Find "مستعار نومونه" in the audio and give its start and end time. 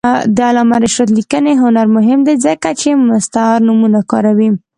3.09-3.99